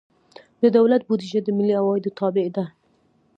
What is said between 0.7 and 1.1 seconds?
دولت